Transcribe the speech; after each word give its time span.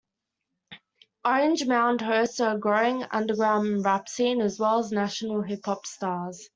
Orange 1.23 1.67
Mound 1.67 2.01
hosts 2.01 2.39
a 2.39 2.57
growing 2.59 3.03
underground 3.11 3.85
rap 3.85 4.09
scene 4.09 4.41
as 4.41 4.57
well 4.59 4.79
as 4.79 4.91
national 4.91 5.43
hip-hop 5.43 5.85
stars. 5.85 6.49